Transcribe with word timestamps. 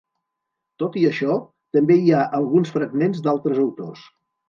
Tot 0.83 0.97
i 1.01 1.03
això, 1.09 1.35
també 1.79 1.99
hi 2.07 2.11
ha 2.17 2.25
alguns 2.41 2.75
fragments 2.79 3.25
d’altres 3.29 3.65
autors. 3.69 4.13